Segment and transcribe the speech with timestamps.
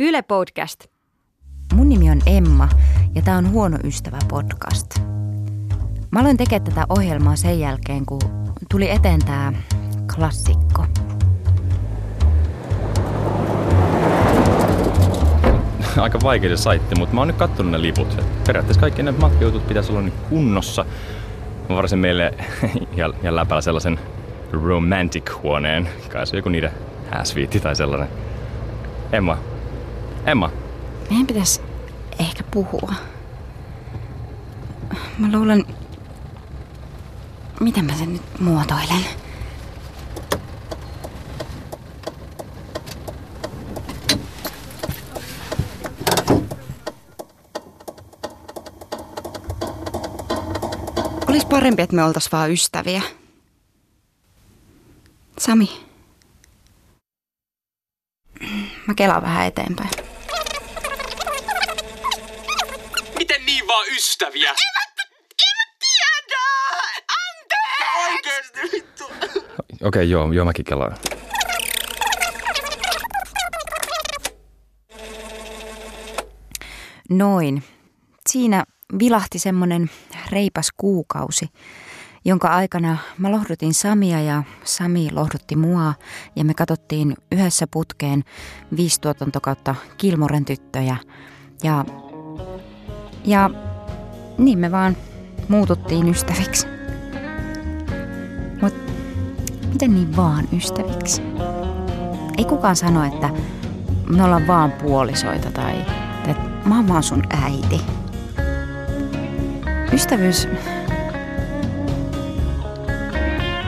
[0.00, 0.84] Yle Podcast.
[1.74, 2.68] Mun nimi on Emma
[3.14, 4.98] ja tämä on Huono ystävä podcast.
[6.10, 8.20] Mä aloin tekemään tätä ohjelmaa sen jälkeen, kun
[8.70, 9.52] tuli eteen tämä
[10.14, 10.86] klassikko.
[16.02, 18.16] Aika vaikea se saitti, mutta mä oon nyt kattonut ne liput.
[18.46, 20.84] Periaatteessa kaikki ne matkajutut pitäisi olla nyt kunnossa.
[21.68, 22.34] Mä meille
[23.22, 23.98] ja, läpällä sellaisen
[24.52, 25.88] romantic huoneen.
[26.12, 26.72] Kai se joku niiden
[27.10, 28.08] hääsviitti tai sellainen.
[29.12, 29.57] Emma.
[30.26, 30.50] Emma.
[31.10, 31.60] Meidän pitäisi
[32.18, 32.94] ehkä puhua.
[35.18, 35.64] Mä luulen...
[37.60, 39.04] Miten mä sen nyt muotoilen?
[51.28, 53.02] Olis parempi, että me oltais vaan ystäviä.
[55.38, 55.86] Sami.
[58.86, 60.07] Mä kelaan vähän eteenpäin.
[63.78, 64.54] Vaan ystäviä?
[68.08, 69.04] Oikeesti vittu.
[69.04, 70.96] Okei, okay, joo, joo mäkin kelaan.
[77.10, 77.62] Noin.
[78.28, 78.64] Siinä
[78.98, 79.90] vilahti semmonen
[80.30, 81.46] reipas kuukausi,
[82.24, 85.94] jonka aikana mä lohdutin Samia ja Sami lohdutti mua
[86.36, 88.24] ja me katsottiin yhdessä putkeen
[88.76, 90.96] viisi tuotantokautta Kilmoren tyttöjä
[91.62, 91.84] ja,
[93.28, 93.50] ja
[94.38, 94.96] niin me vaan
[95.48, 96.66] muututtiin ystäviksi.
[98.62, 98.74] Mut
[99.72, 101.22] miten niin vaan ystäviksi?
[102.38, 103.30] Ei kukaan sano, että
[104.10, 105.74] me ollaan vaan puolisoita tai
[106.28, 107.80] että mä oon vaan sun äiti.
[109.92, 110.48] Ystävyys,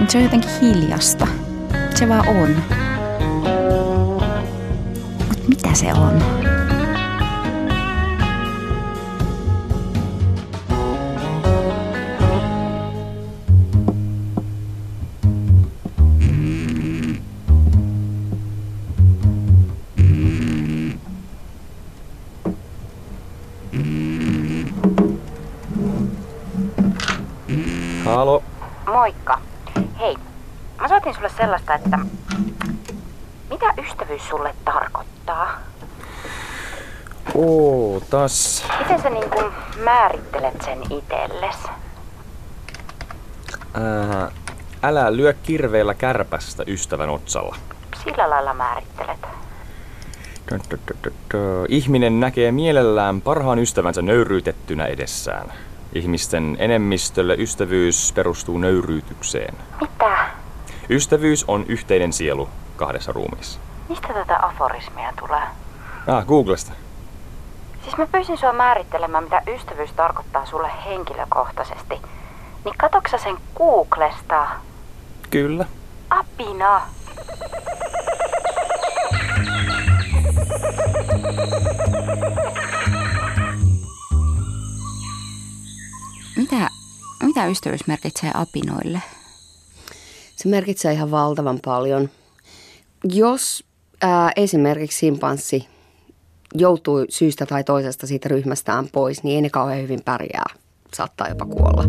[0.09, 1.27] se on jotenkin hiljasta.
[1.95, 2.57] Se vaan on.
[5.29, 6.50] Mutta mitä se on?
[31.71, 31.99] Sellaista, että
[33.51, 35.61] mitä ystävyys sulle tarkoittaa?
[37.35, 38.65] Oo, taas.
[38.79, 39.53] Miten sä niin kuin
[39.85, 41.57] määrittelet sen itelles?
[43.75, 44.31] Ää,
[44.83, 47.57] älä lyö kirveellä kärpästä ystävän otsalla.
[48.05, 49.27] Sillä lailla määrittelet.
[51.69, 55.53] Ihminen näkee mielellään parhaan ystävänsä nöyryytettynä edessään.
[55.93, 59.55] Ihmisten enemmistölle ystävyys perustuu nöyryytykseen.
[59.81, 60.40] Mitä?
[60.91, 63.61] Ystävyys on yhteinen sielu kahdessa ruumiissa.
[63.89, 65.43] Mistä tätä aforismia tulee?
[66.07, 66.73] Ah, Googlesta.
[67.83, 71.95] Siis mä pyysin sua määrittelemään, mitä ystävyys tarkoittaa sulle henkilökohtaisesti.
[72.65, 74.47] Niin katoksa sen Googlesta?
[75.31, 75.65] Kyllä.
[76.11, 76.81] Apina!
[86.37, 86.69] Mitä,
[87.23, 89.03] mitä ystävyys merkitsee apinoille?
[90.41, 92.11] Se merkitsee ihan valtavan paljon.
[93.05, 93.65] Jos
[94.03, 95.69] ää, esimerkiksi simpanssi
[96.55, 100.47] joutuu syystä tai toisesta siitä ryhmästään pois, niin ei ne kauhean hyvin pärjää.
[100.95, 101.85] Saattaa jopa kuolla.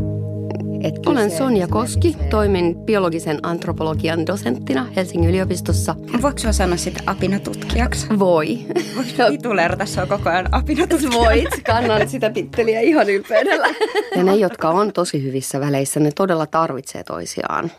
[0.84, 5.96] Et Olen Sonja Koski, toimin biologisen antropologian dosenttina Helsingin yliopistossa.
[6.22, 8.08] Voiko sua sanoa sitten apinatutkijaksi?
[8.20, 8.60] Voi.
[8.96, 11.20] Voiko tituleerata sua koko ajan apinatutkijaksi?
[11.20, 13.68] Voit, kannan sitä titteliä ihan ylpeydellä.
[14.16, 17.72] Ja ne, jotka on tosi hyvissä väleissä, ne todella tarvitsee toisiaan.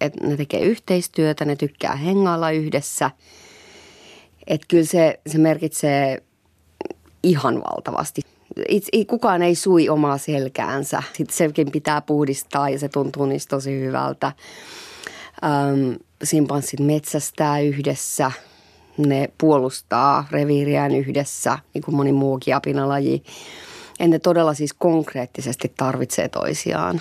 [0.00, 3.10] Et ne tekee yhteistyötä, ne tykkää hengailla yhdessä.
[4.46, 6.22] Et kyllä se, se merkitsee
[7.22, 8.20] ihan valtavasti.
[8.68, 11.02] Itse, kukaan ei sui omaa selkäänsä.
[11.12, 14.32] Sitten sekin pitää puhdistaa ja se tuntuu niistä tosi hyvältä.
[15.44, 15.92] Ähm,
[16.24, 18.30] simpanssit metsästää yhdessä.
[18.98, 23.22] Ne puolustaa reviiriään yhdessä, niin kuin moni muukin apinalaji.
[23.98, 27.00] Ja ne todella siis konkreettisesti tarvitsee toisiaan.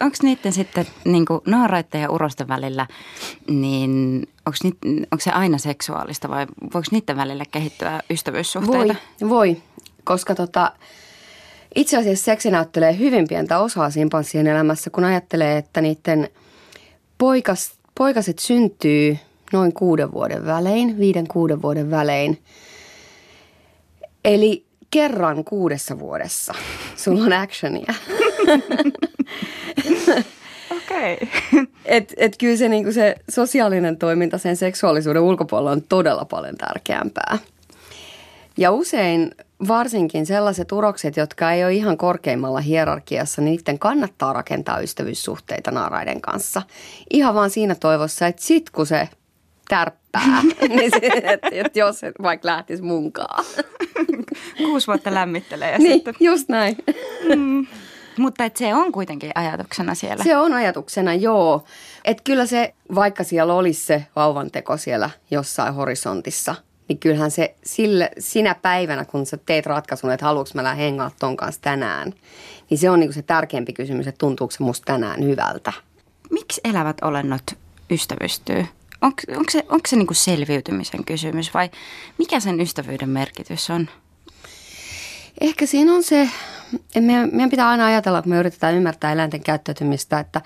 [0.00, 2.86] Onko niiden sitten niin naaraiden ja urosten välillä,
[3.48, 4.26] niin
[5.12, 8.94] onko se aina seksuaalista vai voiko niiden välillä kehittyä ystävyyssuhteita?
[9.20, 9.62] Voi, voi
[10.04, 10.72] koska tota,
[11.74, 16.28] itse asiassa seksi näyttelee hyvin pientä osaa simpanssien elämässä, kun ajattelee, että niiden
[17.18, 19.18] poikas, poikaset syntyy
[19.52, 22.42] noin kuuden vuoden välein, viiden kuuden vuoden välein.
[24.24, 26.54] Eli kerran kuudessa vuodessa
[26.96, 27.94] sulla on actionia.
[30.76, 31.14] Okei.
[31.14, 31.66] Okay.
[31.84, 37.38] Et, et kyllä se, niinku se sosiaalinen toiminta sen seksuaalisuuden ulkopuolella on todella paljon tärkeämpää.
[38.56, 39.34] Ja usein
[39.68, 46.20] varsinkin sellaiset urokset, jotka ei ole ihan korkeimmalla hierarkiassa, niin niiden kannattaa rakentaa ystävyyssuhteita naaraiden
[46.20, 46.62] kanssa.
[47.10, 49.08] Ihan vaan siinä toivossa, että sit kun se
[49.68, 53.44] tärppää, niin se, että, että jos se vaikka lähtisi munkaan.
[54.58, 56.14] Kuusi vuotta lämmittelee ja niin, sitten...
[56.20, 56.76] just näin.
[57.36, 57.66] Mm.
[58.20, 60.24] Mutta et se on kuitenkin ajatuksena siellä.
[60.24, 61.64] Se on ajatuksena, joo.
[62.04, 66.54] Että kyllä se, vaikka siellä olisi se vauvanteko siellä jossain horisontissa,
[66.88, 71.10] niin kyllähän se sille, sinä päivänä, kun sä teet ratkaisun, että haluatko mä lähteä hengaa
[71.18, 72.12] ton kanssa tänään,
[72.70, 75.72] niin se on niinku se tärkeämpi kysymys, että tuntuuko se musta tänään hyvältä.
[76.30, 77.54] Miksi elävät olennot
[77.90, 78.66] ystävystyy?
[79.00, 81.70] Onko, onko se, onko se niinku selviytymisen kysymys vai
[82.18, 83.88] mikä sen ystävyyden merkitys on?
[85.40, 86.30] Ehkä siinä on se,
[87.00, 90.40] meidän, meidän pitää aina ajatella, että me yritetään ymmärtää eläinten käyttäytymistä, että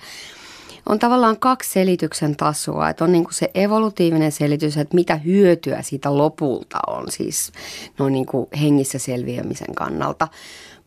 [0.89, 2.89] on tavallaan kaksi selityksen tasoa.
[2.89, 7.51] Että on niin kuin se evolutiivinen selitys, että mitä hyötyä siitä lopulta on siis
[7.97, 10.27] noin niin kuin hengissä selviämisen kannalta.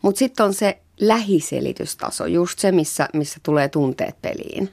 [0.02, 4.70] Mutta sitten on se lähiselitystaso, just se, missä, missä tulee tunteet peliin.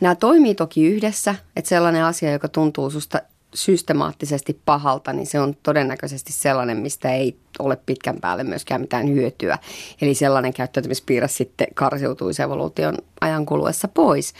[0.00, 3.20] Nämä toimii toki yhdessä, että sellainen asia, joka tuntuu susta
[3.54, 9.58] systemaattisesti pahalta, niin se on todennäköisesti sellainen, mistä ei ole pitkän päälle myöskään mitään hyötyä.
[10.00, 14.34] Eli sellainen käyttäytymispiirre sitten karsiutuisi evoluution ajan kuluessa pois.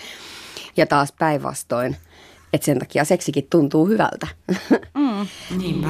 [0.77, 1.97] Ja taas päinvastoin,
[2.53, 4.27] että sen takia seksikin tuntuu hyvältä.
[4.71, 5.27] Mm,
[5.63, 5.89] niinpä.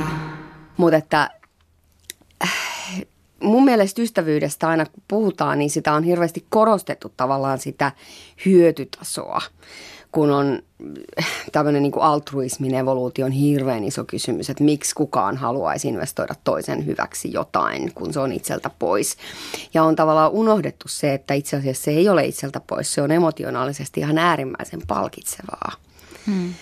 [0.76, 1.31] Mutta että
[3.43, 7.93] mun mielestä ystävyydestä aina kun puhutaan, niin sitä on hirveästi korostettu tavallaan sitä
[8.47, 9.43] hyötytasoa
[10.12, 10.62] kun on
[11.52, 17.32] tämmöinen niin altruismin evoluutio on hirveän iso kysymys, että miksi kukaan haluaisi investoida toisen hyväksi
[17.32, 19.16] jotain, kun se on itseltä pois.
[19.75, 23.10] Ja on tavallaan unohdettu se, että itse asiassa se ei ole itseltä pois, se on
[23.10, 25.72] emotionaalisesti ihan äärimmäisen palkitsevaa.
[26.26, 26.55] Hmm.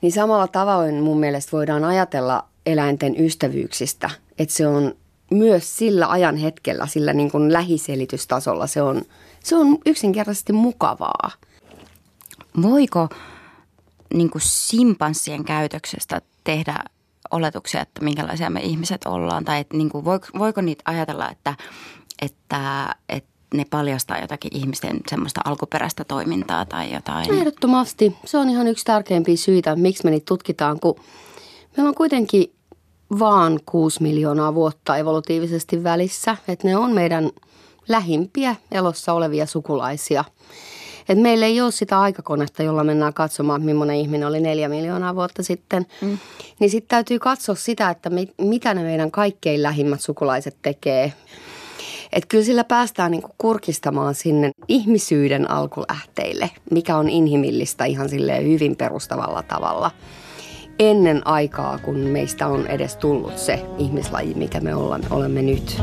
[0.00, 4.94] Niin samalla tavoin mun mielestä voidaan ajatella eläinten ystävyyksistä, että se on
[5.30, 9.02] myös sillä ajan hetkellä, sillä niin kuin lähiselitystasolla se on,
[9.44, 11.30] se on yksinkertaisesti mukavaa–
[12.62, 13.08] voiko
[14.14, 16.78] niin kuin simpanssien käytöksestä tehdä
[17.30, 19.44] oletuksia, että minkälaisia me ihmiset ollaan?
[19.44, 21.54] Tai että niin kuin, voiko, voiko niitä ajatella, että,
[22.22, 27.34] että, että ne paljastaa jotakin ihmisten semmoista alkuperäistä toimintaa tai jotain?
[27.34, 28.16] Ehdottomasti.
[28.24, 31.00] Se on ihan yksi tärkeimpiä syitä, miksi me niitä tutkitaan, kun
[31.76, 32.52] meillä on kuitenkin
[33.18, 36.36] vaan 6 miljoonaa vuotta evolutiivisesti välissä.
[36.48, 37.30] Että ne on meidän
[37.88, 40.24] lähimpiä elossa olevia sukulaisia–
[41.08, 45.42] et meillä ei ole sitä aikakonetta, jolla mennään katsomaan, millainen ihminen oli neljä miljoonaa vuotta
[45.42, 45.86] sitten.
[46.00, 46.18] Mm.
[46.58, 51.12] Niin sitten täytyy katsoa sitä, että mit, mitä ne meidän kaikkein lähimmät sukulaiset tekee.
[52.12, 58.76] Että kyllä sillä päästään niinku kurkistamaan sinne ihmisyyden alkulähteille, mikä on inhimillistä ihan silleen hyvin
[58.76, 59.90] perustavalla tavalla
[60.78, 64.74] ennen aikaa, kun meistä on edes tullut se ihmislaji, mikä me
[65.10, 65.82] olemme nyt.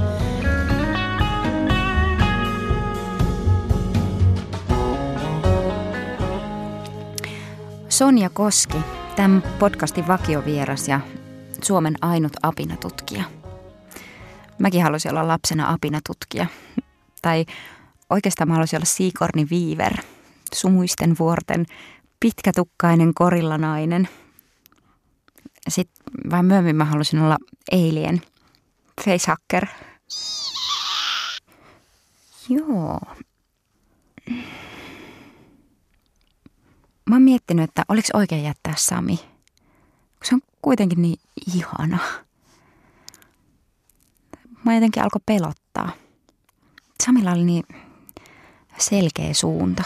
[7.94, 8.78] Sonja Koski,
[9.16, 11.00] tämän podcastin vakiovieras ja
[11.62, 13.24] Suomen ainut apinatutkija.
[14.60, 16.45] Mäkin haluaisin olla lapsena apinatutkija.
[17.22, 17.45] Tai
[18.10, 19.94] oikeastaan mä haluaisin olla siikorni viiver,
[20.54, 21.66] sumuisten vuorten,
[22.19, 24.10] pitkätukkainen korillanainen.
[25.68, 27.38] Sitten vähän myöhemmin mä haluaisin olla
[27.72, 28.22] alien,
[29.06, 29.68] facehacker.
[32.50, 33.00] Joo,
[37.10, 39.19] mä oon miettinyt, että oliko oikein jättää Sami.
[40.24, 41.19] Se on kuitenkin niin
[41.56, 41.98] ihana.
[44.66, 45.90] Mä jotenkin alkoi pelottaa.
[47.04, 47.64] Samilla oli niin
[48.78, 49.83] selkeä suunta.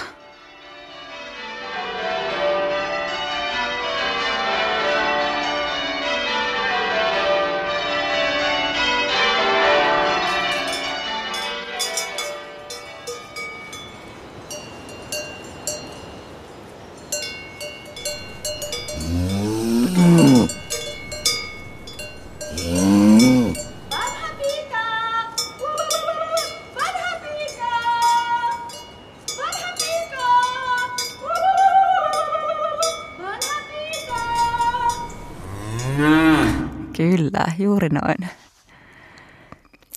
[36.97, 38.29] Kyllä, juuri noin.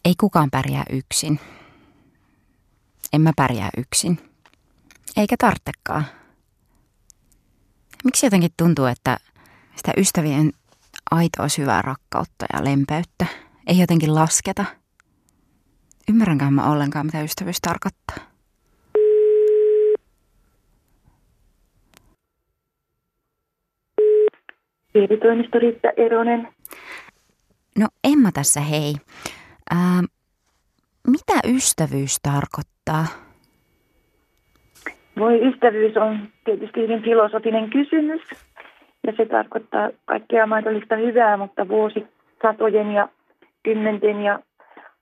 [0.05, 1.41] Ei kukaan pärjää yksin.
[3.13, 4.19] En mä pärjää yksin.
[5.17, 6.05] Eikä tarttekaan.
[8.05, 9.17] Miksi jotenkin tuntuu, että
[9.77, 10.53] sitä ystävien
[11.11, 13.27] aitoa syvää rakkautta ja lempeyttä
[13.67, 14.65] ei jotenkin lasketa?
[16.09, 18.17] Ymmärränkään mä ollenkaan, mitä ystävyys tarkoittaa.
[24.93, 26.60] Siiritoimisto Riitta Eronen.
[27.79, 28.95] No Emma tässä hei.
[29.71, 30.03] Ää,
[31.07, 33.07] mitä ystävyys tarkoittaa?
[35.19, 38.21] Voi ystävyys on tietysti hyvin filosofinen kysymys
[39.07, 43.09] ja se tarkoittaa kaikkea mahdollista hyvää, mutta vuosisatojen ja
[43.63, 44.41] kymmenten ja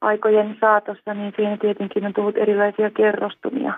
[0.00, 3.74] aikojen saatossa, niin siinä tietenkin on tullut erilaisia kerrostumia.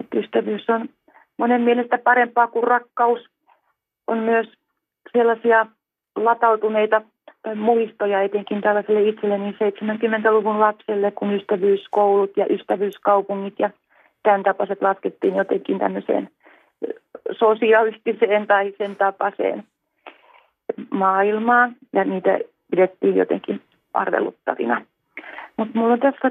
[0.00, 0.88] Että ystävyys on
[1.36, 3.20] monen mielestä parempaa kuin rakkaus.
[4.06, 4.48] On myös
[5.12, 5.66] sellaisia
[6.16, 7.02] latautuneita
[7.54, 13.70] muistoja etenkin tällaiselle itselleni 70-luvun lapselle, kun ystävyyskoulut ja ystävyyskaupungit ja
[14.22, 16.28] tämän tapaiset laskettiin jotenkin tämmöiseen
[17.32, 19.64] sosialistiseen tai sen tapaiseen
[20.90, 22.38] maailmaan ja niitä
[22.70, 23.60] pidettiin jotenkin
[23.94, 24.82] arveluttavina.
[25.56, 26.30] Mutta minulla on tässä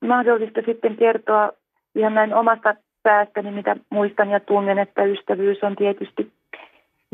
[0.00, 1.52] mahdollista sitten kertoa
[1.94, 6.32] ihan näin omasta päästäni, mitä muistan ja tunnen, että ystävyys on tietysti,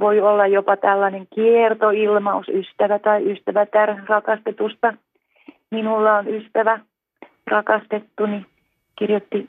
[0.01, 4.95] voi olla jopa tällainen kiertoilmaus, ystävä tai ystävätär rakastetusta.
[5.71, 6.81] Minulla on ystävä
[7.47, 8.47] rakastettuni,
[8.99, 9.49] kirjoitti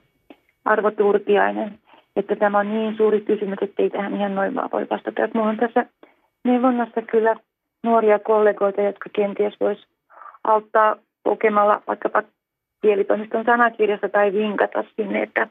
[0.66, 1.80] Arvo Turtiainen,
[2.16, 5.24] että tämä on niin suuri kysymys, että ei tähän ihan noin vaan voi vastata.
[5.24, 5.86] Että minulla on tässä
[6.44, 7.36] neuvonnassa kyllä
[7.84, 9.88] nuoria kollegoita, jotka kenties vois
[10.44, 10.96] auttaa
[11.26, 12.24] lukemalla vaikkapa
[12.82, 15.48] kielitoimiston sanakirjasta tai vinkata sinne, että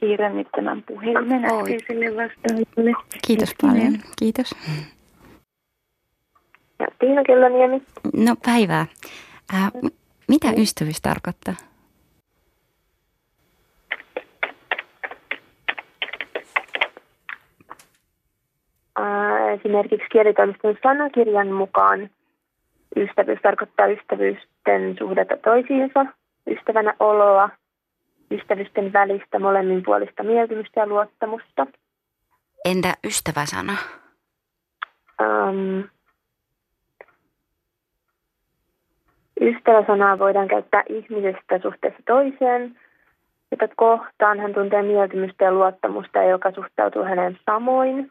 [0.00, 2.92] siirrän nyt tämän puhelimen äskeiselle vastaajalle.
[3.26, 3.98] Kiitos paljon.
[4.18, 4.50] Kiitos.
[6.78, 7.82] Ja Tiina Kellaniemi.
[8.14, 8.86] No päivää.
[9.54, 9.70] Äh,
[10.28, 11.54] mitä ystävyys tarkoittaa?
[19.54, 22.10] Esimerkiksi kielitoimiston sanakirjan mukaan
[22.96, 26.06] ystävyys tarkoittaa ystävyysten suhdetta toisiinsa,
[26.50, 27.50] ystävänä oloa,
[28.30, 31.66] ystävysten välistä molemminpuolista mieltymystä ja luottamusta.
[32.64, 33.72] Entä ystäväsana?
[35.22, 35.88] Um,
[39.40, 42.76] ystäväsanaa voidaan käyttää ihmisestä suhteessa toiseen,
[43.50, 48.10] jota kohtaan hän tuntee mieltymystä ja luottamusta ja joka suhtautuu häneen samoin.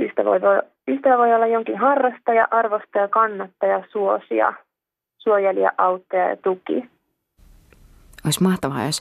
[0.00, 4.52] Ystävä voi, ystävä voi olla jonkin harrastaja, arvostaja, kannattaja, suosia,
[5.18, 6.93] suojelija, auttaja ja tuki.
[8.24, 9.00] Olisi mahtavaa, jos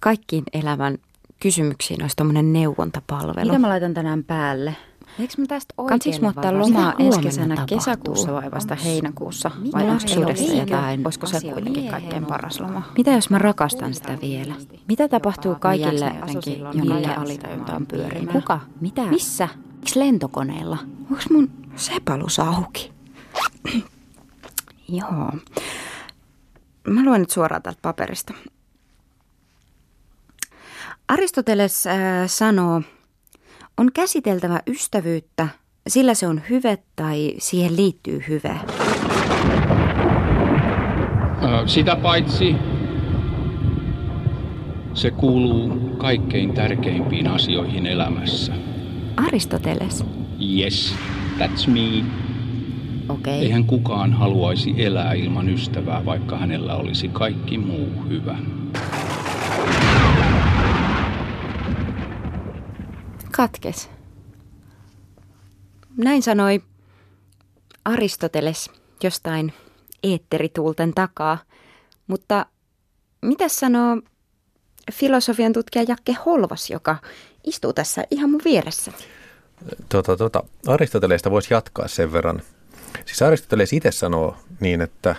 [0.00, 0.98] kaikkiin elämän
[1.40, 3.46] kysymyksiin olisi tuommoinen neuvontapalvelu.
[3.46, 4.76] Mitä mä laitan tänään päälle?
[5.18, 9.50] Eikö mä tästä oikein Kansis mä ottaa lomaa ensi kesänä kesäkuussa vai vasta heinäkuussa?
[9.72, 11.06] Vai lapsuudesta jotain?
[11.06, 12.82] Olisiko se kuitenkin kaikkein paras loma?
[12.98, 14.54] Mitä jos mä rakastan sitä vielä?
[14.88, 18.32] Mitä tapahtuu kaikille jotenkin, jonka alitajunta on pyörimään?
[18.32, 18.60] Kuka?
[18.80, 19.02] Mitä?
[19.02, 19.48] Missä?
[19.76, 20.78] Miksi lentokoneella?
[21.10, 22.92] Onks mun sepalus auki?
[24.88, 25.32] Joo.
[26.88, 28.34] Mä luen nyt suoraan täältä paperista.
[31.08, 31.94] Aristoteles äh,
[32.26, 32.82] sanoo,
[33.76, 35.48] on käsiteltävä ystävyyttä,
[35.88, 38.60] sillä se on hyve tai siihen liittyy hyve.
[41.66, 42.56] Sitä paitsi
[44.94, 48.52] se kuuluu kaikkein tärkeimpiin asioihin elämässä.
[49.16, 50.04] Aristoteles?
[50.58, 50.94] Yes,
[51.38, 52.23] that's me.
[53.08, 53.40] Okei.
[53.40, 58.38] Eihän kukaan haluaisi elää ilman ystävää, vaikka hänellä olisi kaikki muu hyvä.
[63.32, 63.90] Katkes.
[65.96, 66.62] Näin sanoi
[67.84, 68.70] Aristoteles
[69.02, 69.52] jostain
[70.02, 71.38] eetterituulten takaa.
[72.06, 72.46] Mutta
[73.22, 74.00] mitä sanoo
[74.92, 76.96] filosofian tutkija Jakke Holvas, joka
[77.44, 78.92] istuu tässä ihan mun vieressä?
[79.88, 82.42] Tota, tota, Aristoteleesta voisi jatkaa sen verran.
[83.04, 85.14] Siis Aristoteles itse sanoo niin, että,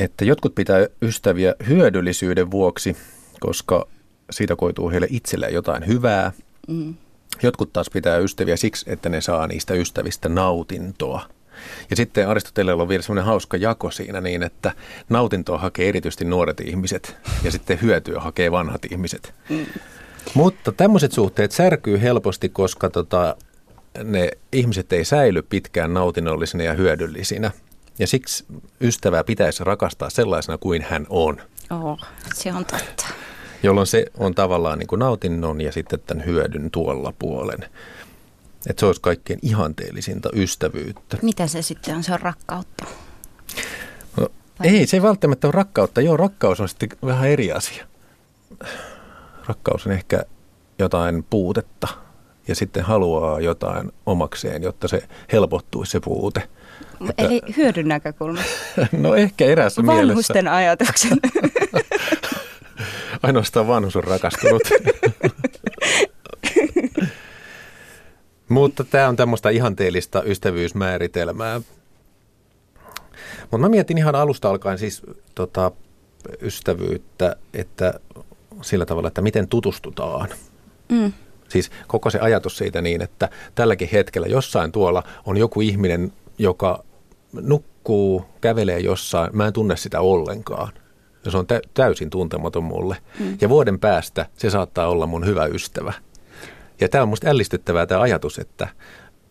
[0.00, 2.96] että jotkut pitää ystäviä hyödyllisyyden vuoksi,
[3.40, 3.88] koska
[4.30, 6.32] siitä koituu heille itselleen jotain hyvää.
[6.68, 6.94] Mm.
[7.42, 11.28] Jotkut taas pitää ystäviä siksi, että ne saa niistä ystävistä nautintoa.
[11.90, 14.72] Ja sitten Aristoteleella on vielä semmoinen hauska jako siinä niin, että
[15.08, 19.34] nautintoa hakee erityisesti nuoret ihmiset ja sitten hyötyä hakee vanhat ihmiset.
[19.48, 19.66] Mm.
[20.34, 23.36] Mutta tämmöiset suhteet särkyy helposti, koska tota,
[24.04, 27.50] ne ihmiset ei säily pitkään nautinnollisina ja hyödyllisinä.
[27.98, 28.44] Ja siksi
[28.80, 31.40] ystävää pitäisi rakastaa sellaisena kuin hän on.
[31.70, 31.98] Oh,
[32.34, 33.06] se on totta.
[33.62, 37.58] Jolloin se on tavallaan niin kuin nautinnon ja sitten tämän hyödyn tuolla puolen.
[38.66, 41.18] Että se olisi kaikkein ihanteellisinta ystävyyttä.
[41.22, 42.02] Mitä se sitten on?
[42.02, 42.84] Se on rakkautta.
[44.20, 44.28] No,
[44.64, 46.00] ei, se ei välttämättä ole rakkautta.
[46.00, 47.86] Joo, rakkaus on sitten vähän eri asia.
[49.46, 50.22] Rakkaus on ehkä
[50.78, 51.88] jotain puutetta
[52.48, 56.42] ja sitten haluaa jotain omakseen, jotta se helpottuisi se puute.
[57.08, 58.40] Että, Eli hyödyn näkökulma.
[58.92, 60.06] no ehkä erässä mielessä.
[60.08, 61.18] Vanhusten ajatuksen.
[63.22, 64.62] Ainoastaan vanhus on rakastunut.
[68.48, 71.60] Mutta tämä on tämmöistä ihanteellista ystävyysmääritelmää.
[73.40, 75.02] Mutta mä mietin ihan alusta alkaen siis
[75.34, 75.72] tota,
[76.42, 78.00] ystävyyttä, että
[78.62, 80.28] sillä tavalla, että miten tutustutaan.
[80.88, 81.12] Mm.
[81.48, 86.84] Siis koko se ajatus siitä niin, että tälläkin hetkellä jossain tuolla on joku ihminen, joka
[87.32, 90.72] nukkuu, kävelee jossain, mä en tunne sitä ollenkaan.
[91.24, 92.96] Ja se on täysin tuntematon mulle.
[93.18, 93.36] Mm.
[93.40, 95.92] Ja vuoden päästä se saattaa olla mun hyvä ystävä.
[96.80, 98.68] Ja tämä on musta ällistyttävää tämä ajatus, että,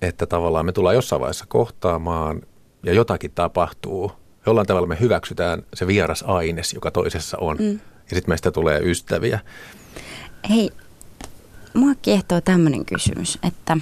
[0.02, 2.42] että tavallaan me tullaan jossain vaiheessa kohtaamaan
[2.84, 4.12] ja jotakin tapahtuu.
[4.46, 7.58] Jollain tavalla me hyväksytään se vieras aines, joka toisessa on.
[7.58, 7.72] Mm.
[8.10, 9.40] Ja sitten meistä tulee ystäviä.
[10.50, 10.70] Hei,
[11.76, 13.78] mua kiehtoo tämmöinen kysymys, että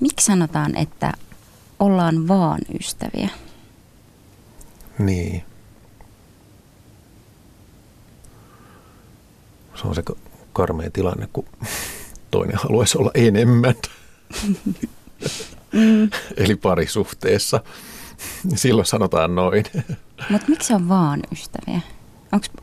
[0.00, 1.12] miksi sanotaan, että
[1.78, 3.28] ollaan vaan ystäviä?
[4.98, 5.44] Niin.
[9.74, 10.02] Se on se
[10.52, 11.46] karmea tilanne, kun
[12.30, 13.74] toinen haluaisi olla enemmän.
[15.72, 16.10] mm.
[16.36, 17.60] Eli parisuhteessa.
[18.54, 19.64] Silloin sanotaan noin.
[20.30, 21.80] Mutta miksi on vaan ystäviä?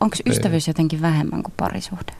[0.00, 2.12] Onko ystävyys jotenkin vähemmän kuin parisuhde?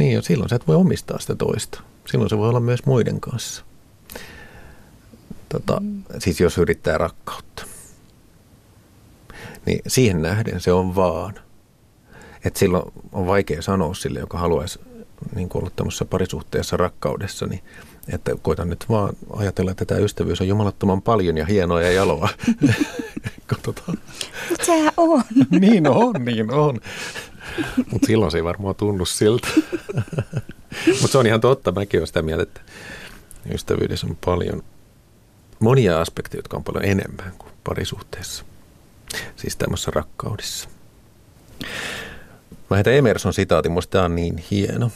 [0.00, 1.80] Niin, jo silloin sä et voi omistaa sitä toista.
[2.06, 3.64] Silloin se voi olla myös muiden kanssa.
[5.48, 6.02] Tota, mm.
[6.18, 7.64] Siis jos yrittää rakkautta.
[9.66, 11.34] Niin siihen nähden se on vaan.
[12.44, 14.80] Et silloin on vaikea sanoa sille, joka haluaisi
[15.34, 17.62] niin olla tämmöisessä parisuhteessa rakkaudessa, niin
[18.12, 22.28] että koitan nyt vaan ajatella, että tämä ystävyys on jumalattoman paljon ja hienoa ja jaloa.
[23.66, 25.22] Mutta sehän on.
[25.50, 26.80] niin on, niin on.
[27.90, 29.48] Mutta silloin se ei varmaan tunnu siltä.
[30.86, 31.72] Mutta se on ihan totta.
[31.72, 32.60] Mäkin olen sitä mieltä, että
[33.54, 34.62] ystävyydessä on paljon
[35.60, 38.44] monia aspekteja, jotka on paljon enemmän kuin parisuhteessa.
[39.36, 40.68] Siis tämmöisessä rakkaudessa.
[42.70, 44.90] Mä heitän Emerson sitaatin, musta tämä on niin hieno.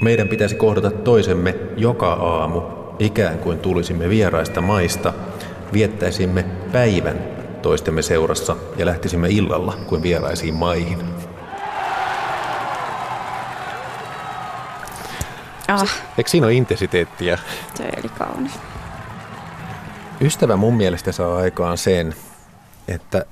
[0.00, 2.62] Meidän pitäisi kohdata toisemme joka aamu,
[2.98, 5.12] ikään kuin tulisimme vieraista maista,
[5.72, 6.42] viettäisimme
[6.72, 10.98] päivän toistemme seurassa ja lähtisimme illalla kuin vieraisiin maihin.
[15.68, 15.90] Ah.
[16.18, 17.38] Eikö siinä ole intensiteettiä?
[17.74, 18.52] Se oli kaunis.
[20.20, 22.14] Ystävä mun mielestä saa aikaan sen,
[22.88, 23.24] että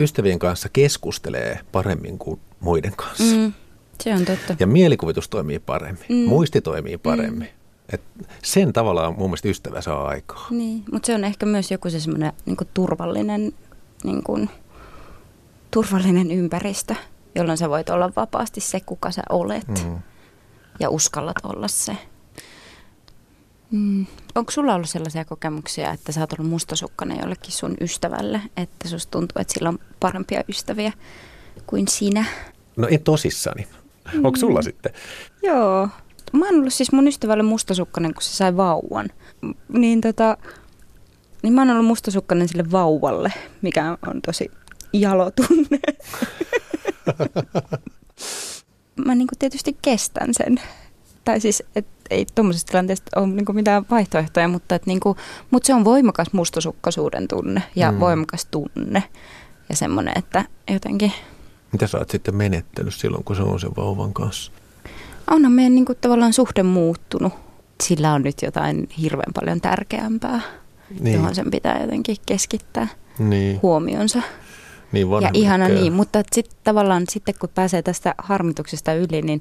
[0.00, 3.36] ystävien kanssa keskustelee paremmin kuin muiden kanssa.
[3.36, 3.52] Mm,
[4.00, 4.56] se on totta.
[4.58, 6.16] Ja mielikuvitus toimii paremmin, mm.
[6.16, 7.48] muisti toimii paremmin.
[7.48, 7.59] Mm.
[7.92, 8.02] Et
[8.42, 10.46] sen tavallaan mun mielestä ystävä saa aikaa.
[10.50, 13.52] Niin, mutta se on ehkä myös joku se semmoinen niin turvallinen,
[14.04, 14.50] niin kuin,
[15.70, 16.94] turvallinen ympäristö,
[17.34, 19.68] jolloin sä voit olla vapaasti se, kuka sä olet.
[19.68, 19.98] Mm.
[20.80, 21.96] Ja uskallat olla se.
[23.70, 24.06] Mm.
[24.34, 29.10] Onko sulla ollut sellaisia kokemuksia, että sä oot ollut mustasukkainen jollekin sun ystävälle, että susta
[29.10, 30.92] tuntuu, että sillä on parempia ystäviä
[31.66, 32.24] kuin sinä?
[32.76, 33.66] No en tosissani.
[34.12, 34.24] Mm.
[34.24, 34.92] Onko sulla sitten?
[35.42, 35.88] Joo,
[36.32, 39.08] mä oon ollut siis mun ystävälle mustasukkainen, kun se sai vauvan.
[39.68, 40.36] Niin tota,
[41.42, 44.50] niin mä oon ollut mustasukkainen sille vauvalle, mikä on tosi
[44.92, 45.80] jalotunne.
[49.06, 50.60] mä niin tietysti kestän sen.
[51.24, 55.18] Tai siis, et ei tuommoisesta tilanteesta ole niin mitään vaihtoehtoja, mutta, et niin kuin,
[55.50, 58.00] mutta se on voimakas mustasukkaisuuden tunne ja mm.
[58.00, 59.02] voimakas tunne.
[59.68, 61.12] Ja semmoinen, että jotenkin...
[61.72, 64.52] Mitä sä oot sitten menettänyt silloin, kun se on sen vauvan kanssa?
[65.30, 67.32] Onhan meidän niin kuin, tavallaan suhde muuttunut.
[67.82, 70.40] Sillä on nyt jotain hirveän paljon tärkeämpää,
[71.00, 71.14] niin.
[71.14, 72.88] johon sen pitää jotenkin keskittää
[73.18, 73.58] niin.
[73.62, 74.22] huomionsa.
[74.92, 79.40] Niin ja ihana niin, mutta sitten tavallaan sitten kun pääsee tästä harmituksesta yli, niin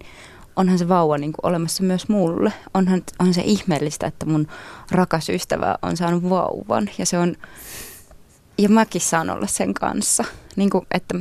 [0.55, 2.53] onhan se vauva niin kuin olemassa myös mulle.
[2.73, 4.47] Onhan on se ihmeellistä, että mun
[4.91, 7.35] rakas ystävä on saanut vauvan ja se on,
[8.57, 10.23] ja mäkin saan olla sen kanssa.
[10.55, 11.15] Niin kuin, että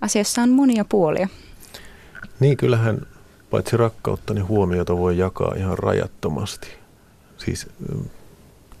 [0.00, 1.28] asiassa on monia puolia.
[2.40, 3.06] Niin, kyllähän
[3.54, 6.68] paitsi rakkautta, niin huomiota voi jakaa ihan rajattomasti.
[7.36, 7.66] Siis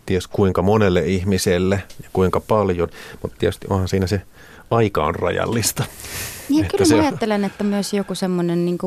[0.06, 2.88] ties kuinka monelle ihmiselle ja kuinka paljon,
[3.22, 4.22] mutta tietysti onhan siinä se
[4.70, 5.84] aika on rajallista.
[6.48, 8.78] Niin kyllä mä ajattelen, että myös joku semmoinen niin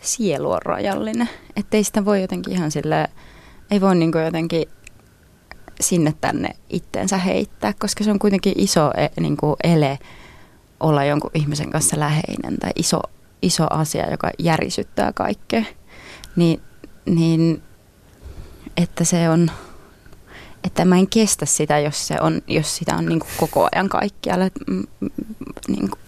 [0.00, 1.28] sielu on rajallinen.
[1.56, 3.08] Että ei sitä voi jotenkin ihan sillä,
[3.70, 4.64] ei voi niin jotenkin
[5.80, 9.98] sinne tänne itteensä heittää, koska se on kuitenkin iso niin kuin ele
[10.80, 13.00] olla jonkun ihmisen kanssa läheinen tai iso
[13.42, 15.64] iso asia, joka järisyttää kaikkea,
[16.36, 16.60] niin,
[17.06, 17.62] niin
[18.76, 19.50] että se on,
[20.64, 23.88] että mä en kestä sitä, jos, se on, jos sitä on niin kuin koko ajan
[23.88, 24.44] kaikkialla.
[25.68, 26.00] Niin kuin.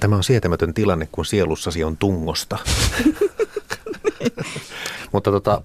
[0.00, 2.58] Tämä on sietämätön tilanne, kun sielussasi on tungosta.
[5.12, 5.62] Mutta tota,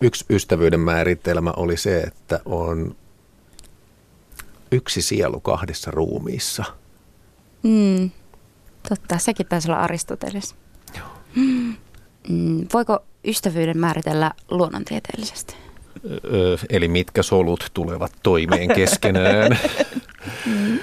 [0.00, 2.96] yksi ystävyyden määritelmä oli se, että on
[4.72, 6.64] yksi sielu kahdessa ruumiissa.
[7.62, 8.10] Mm.
[8.88, 10.54] Totta, sekin taisi olla Aristoteles.
[10.98, 11.06] Joo.
[12.28, 15.56] Mm, voiko ystävyyden määritellä luonnontieteellisesti?
[16.70, 19.58] eli mitkä solut tulevat toimeen keskenään.
[20.46, 20.78] Mm.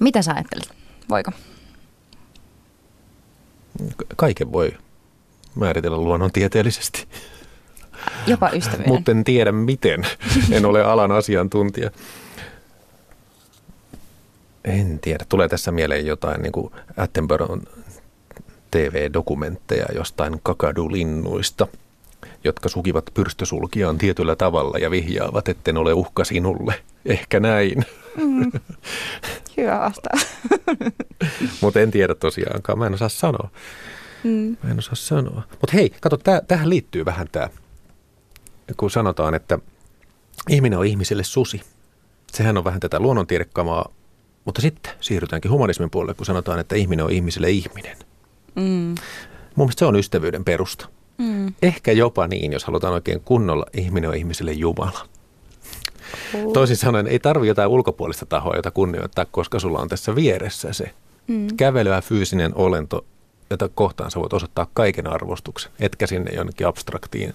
[0.00, 0.74] Mitä sä ajattelet?
[1.10, 1.30] Voiko?
[4.16, 4.72] Kaiken voi
[5.54, 7.08] määritellä luonnontieteellisesti.
[8.26, 8.88] Jopa ystävyyden.
[8.92, 10.06] Mutta en tiedä miten.
[10.50, 11.90] En ole alan asiantuntija.
[14.64, 15.24] En tiedä.
[15.28, 17.62] Tulee tässä mieleen jotain niin kuin Attenboroughn
[18.70, 21.66] TV-dokumentteja jostain kakadulinnuista,
[22.44, 26.74] jotka sukivat pyrstösulkiaan tietyllä tavalla ja vihjaavat, etten ole uhka sinulle.
[27.06, 27.84] Ehkä näin.
[28.16, 28.52] Mm.
[29.56, 30.26] Hyvä vastaus.
[31.62, 32.78] Mutta en tiedä tosiaankaan.
[32.78, 33.48] Mä en osaa sanoa.
[34.24, 34.56] Mm.
[34.62, 35.42] Mä en osaa sanoa.
[35.50, 37.48] Mutta hei, kato, tää, tähän liittyy vähän tämä,
[38.76, 39.58] kun sanotaan, että
[40.48, 41.62] ihminen on ihmiselle susi.
[42.32, 43.90] Sehän on vähän tätä luonnontiedekamaa,
[44.48, 47.96] mutta sitten siirrytäänkin humanismin puolelle, kun sanotaan, että ihminen on ihmiselle ihminen.
[48.54, 48.94] Mm.
[49.54, 50.88] Mun mielestä se on ystävyyden perusta.
[51.18, 51.52] Mm.
[51.62, 55.08] Ehkä jopa niin, jos halutaan oikein kunnolla, ihminen on ihmiselle Jumala.
[56.34, 56.52] Uh.
[56.52, 60.90] Toisin sanoen, ei tarvi jotain ulkopuolista tahoa, jota kunnioittaa, koska sulla on tässä vieressä se
[61.26, 61.46] mm.
[61.56, 63.04] kävelevä fyysinen olento,
[63.50, 67.34] jota kohtaan sä voit osoittaa kaiken arvostuksen, etkä sinne jonnekin abstraktiin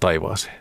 [0.00, 0.56] taivaaseen.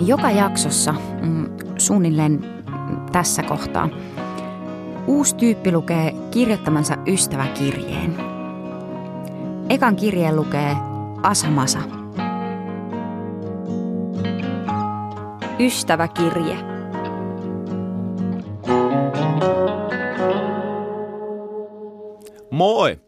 [0.00, 1.46] Joka jaksossa mm,
[1.78, 2.44] suunnilleen
[3.12, 3.88] tässä kohtaa
[5.06, 8.16] uusi tyyppi lukee kirjoittamansa ystäväkirjeen.
[9.68, 10.76] Ekan kirjeen lukee
[11.22, 11.78] Asamasa.
[15.58, 16.58] Ystäväkirje.
[22.50, 22.98] Moi!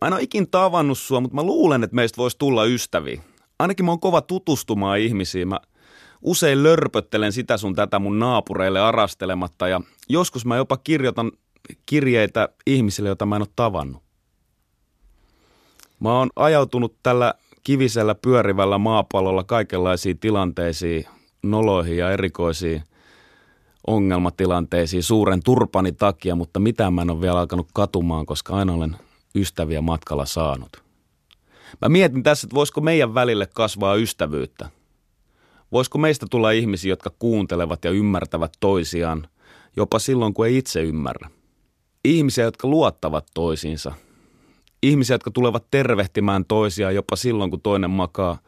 [0.00, 3.22] Mä en ole ikin tavannut sua, mutta mä luulen, että meistä voisi tulla ystäviä.
[3.58, 5.48] Ainakin mä oon kova tutustumaan ihmisiin.
[5.48, 5.60] Mä
[6.22, 11.32] usein lörpöttelen sitä sun tätä mun naapureille arastelematta ja joskus mä jopa kirjoitan
[11.86, 14.02] kirjeitä ihmisille, joita mä en ole tavannut.
[16.00, 21.04] Mä oon ajautunut tällä kivisellä pyörivällä maapallolla kaikenlaisiin tilanteisiin,
[21.42, 22.82] noloihin ja erikoisiin
[23.86, 28.96] ongelmatilanteisiin suuren turpani takia, mutta mitä mä en ole vielä alkanut katumaan, koska aina olen
[29.34, 30.82] ystäviä matkalla saanut.
[31.80, 34.70] Mä mietin tässä, että voisiko meidän välille kasvaa ystävyyttä–
[35.72, 39.28] Voisiko meistä tulla ihmisiä, jotka kuuntelevat ja ymmärtävät toisiaan,
[39.76, 41.30] jopa silloin, kun ei itse ymmärrä?
[42.04, 43.92] Ihmisiä, jotka luottavat toisiinsa.
[44.82, 48.38] Ihmisiä, jotka tulevat tervehtimään toisiaan jopa silloin, kun toinen makaa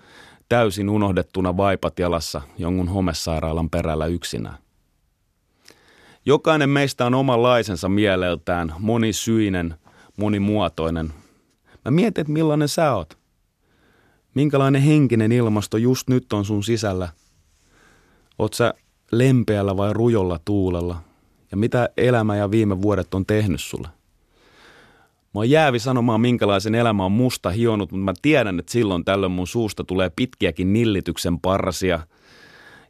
[0.48, 4.58] täysin unohdettuna vaipat jalassa jonkun homesairaalan perällä yksinään.
[6.26, 9.74] Jokainen meistä on omanlaisensa mieleltään, monisyinen,
[10.16, 11.12] monimuotoinen.
[11.85, 13.21] Mä mietin, että millainen sä oot.
[14.35, 17.09] Minkälainen henkinen ilmasto just nyt on sun sisällä?
[18.38, 18.75] Oot sä
[19.12, 21.03] lempeällä vai rujolla tuulella?
[21.51, 23.88] Ja mitä elämä ja viime vuodet on tehnyt sulle?
[25.35, 29.33] Mä oon jäävi sanomaan, minkälaisen elämä on musta hionut, mutta mä tiedän, että silloin tällöin
[29.33, 32.07] mun suusta tulee pitkiäkin nillityksen parsia.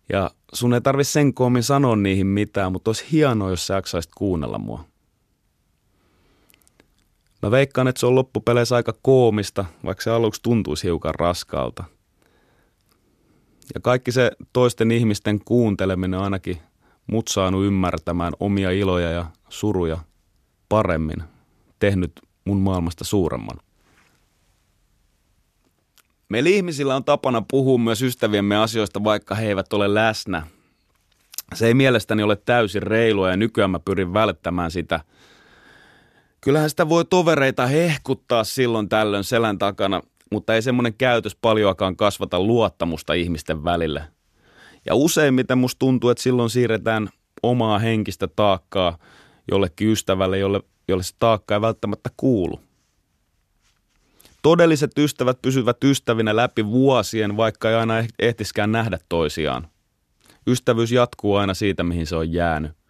[0.08, 4.12] Ja sun ei tarvi sen koomin sanoa niihin mitään, mutta olisi hienoa, jos sä jaksaisit
[4.16, 4.84] kuunnella mua.
[7.42, 11.84] Mä veikkaan, että se on loppupeleissä aika koomista, vaikka se aluksi tuntuisi hiukan raskaalta.
[13.74, 16.58] Ja kaikki se toisten ihmisten kuunteleminen on ainakin
[17.06, 19.98] mut saanut ymmärtämään omia iloja ja suruja
[20.68, 21.22] paremmin,
[21.78, 22.12] tehnyt
[22.44, 23.58] mun maailmasta suuremman.
[26.28, 30.46] Meillä ihmisillä on tapana puhua myös ystäviemme asioista, vaikka he eivät ole läsnä.
[31.54, 35.00] Se ei mielestäni ole täysin reilua ja nykyään mä pyrin välttämään sitä–
[36.44, 40.02] Kyllähän sitä voi tovereita hehkuttaa silloin tällöin selän takana,
[40.32, 44.04] mutta ei semmoinen käytös paljoakaan kasvata luottamusta ihmisten välille.
[44.86, 47.08] Ja useimmiten musta tuntuu, että silloin siirretään
[47.42, 48.98] omaa henkistä taakkaa
[49.50, 52.60] jollekin ystävälle, jolle, jolle se taakka ei välttämättä kuulu.
[54.42, 59.68] Todelliset ystävät pysyvät ystävinä läpi vuosien, vaikka ei aina ehtiskään nähdä toisiaan.
[60.46, 62.81] Ystävyys jatkuu aina siitä, mihin se on jäänyt.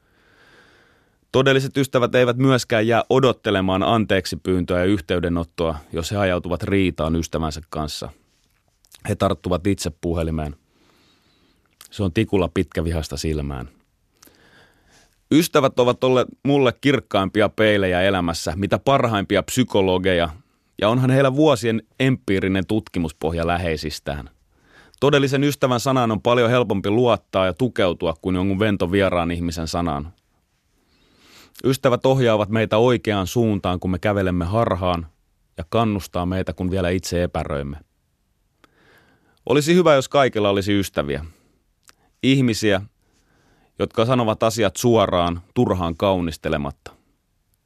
[1.32, 7.60] Todelliset ystävät eivät myöskään jää odottelemaan anteeksi pyyntöä ja yhteydenottoa, jos he ajautuvat riitaan ystävänsä
[7.70, 8.08] kanssa.
[9.08, 10.56] He tarttuvat itse puhelimeen.
[11.90, 13.68] Se on tikulla pitkä vihasta silmään.
[15.30, 20.28] Ystävät ovat olleet mulle kirkkaimpia peilejä elämässä, mitä parhaimpia psykologeja,
[20.80, 24.30] ja onhan heillä vuosien empiirinen tutkimuspohja läheisistään.
[25.00, 30.12] Todellisen ystävän sanaan on paljon helpompi luottaa ja tukeutua kuin jonkun ventovieraan ihmisen sanaan.
[31.64, 35.06] Ystävät ohjaavat meitä oikeaan suuntaan, kun me kävelemme harhaan
[35.56, 37.76] ja kannustaa meitä, kun vielä itse epäröimme.
[39.46, 41.24] Olisi hyvä, jos kaikilla olisi ystäviä.
[42.22, 42.80] Ihmisiä,
[43.78, 46.92] jotka sanovat asiat suoraan, turhaan kaunistelematta.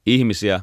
[0.05, 0.61] Ihmisiä,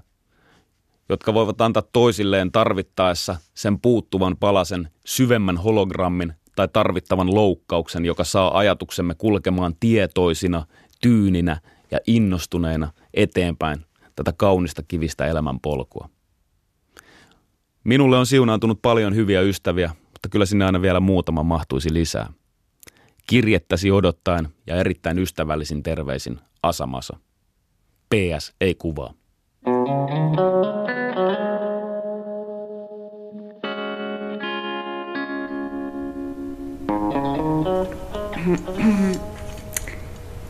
[1.08, 8.58] jotka voivat antaa toisilleen tarvittaessa sen puuttuvan palasen syvemmän hologrammin tai tarvittavan loukkauksen, joka saa
[8.58, 10.66] ajatuksemme kulkemaan tietoisina,
[11.00, 13.84] tyyninä ja innostuneina eteenpäin
[14.16, 16.08] tätä kaunista kivistä elämänpolkua.
[17.84, 22.32] Minulle on siunaantunut paljon hyviä ystäviä, mutta kyllä sinne aina vielä muutama mahtuisi lisää.
[23.26, 27.16] Kirjettäsi odottaen ja erittäin ystävällisin terveisin Asamasa.
[28.14, 29.14] PS ei kuvaa.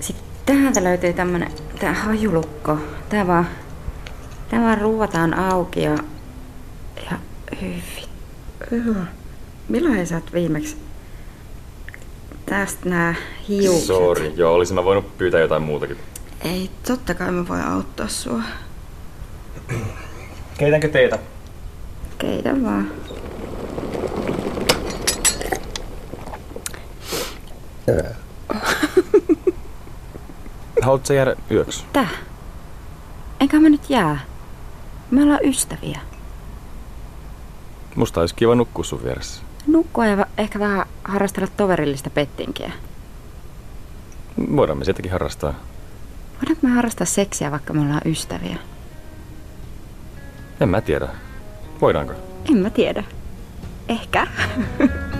[0.00, 2.78] Sitten täältä löytyy tämmönen, tää hajulukko.
[3.08, 3.48] Tää vaan,
[4.48, 5.98] tää vaan ruuvataan auki ja,
[7.10, 7.18] ja
[7.60, 9.08] hyvin.
[9.68, 10.76] Milloin sä oot viimeksi
[12.46, 13.14] tästä nää
[13.48, 13.84] hiukset?
[13.84, 15.96] Sorry, joo, olisin mä voinut pyytää jotain muutakin.
[16.44, 18.42] Ei, totta kai mä voin auttaa sua.
[20.58, 21.18] Keitänkö teitä?
[22.18, 22.90] Keitä vaan.
[30.84, 31.84] Haluatko jäädä yöksi?
[31.92, 32.08] Tää?
[33.40, 34.18] Enkä mä nyt jää.
[35.10, 36.00] Me ollaan ystäviä.
[37.96, 39.42] Musta olisi kiva nukkua sun vieressä.
[39.66, 42.72] Nukkua ja va- ehkä vähän harrastella toverillista pettinkiä.
[44.56, 45.54] Voidaan me sitäkin harrastaa.
[46.36, 48.56] Voidaanko me harrastaa seksiä, vaikka me ollaan ystäviä?
[50.60, 51.08] En mä tiedä.
[51.80, 52.12] Voidaanko?
[52.50, 53.04] En mä tiedä.
[53.88, 54.26] Ehkä.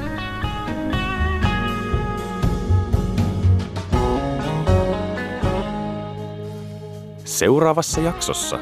[7.34, 8.58] Seuraavassa jaksossa.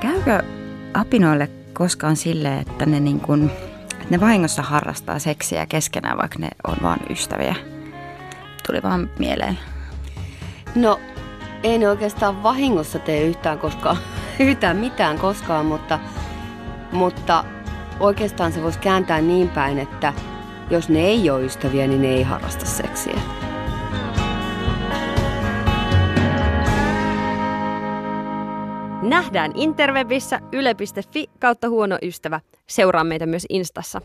[0.00, 0.42] Käykö
[0.94, 3.50] apinoille koskaan silleen, että ne, niin kun,
[3.92, 7.54] että ne vahingossa harrastaa seksiä keskenään, vaikka ne on vaan ystäviä?
[8.66, 9.58] Tuli vaan mieleen.
[10.74, 11.00] No,
[11.62, 13.96] ei ne oikeastaan vahingossa tee yhtään, koska,
[14.38, 15.98] yhtään mitään koskaan, mutta,
[16.92, 17.44] mutta
[18.00, 20.12] oikeastaan se voisi kääntää niin päin, että
[20.70, 23.20] jos ne ei ole ystäviä, niin ne ei harrasta seksiä.
[29.08, 32.40] Nähdään interwebissä yle.fi kautta huono ystävä.
[32.66, 34.00] Seuraa meitä myös Instassa.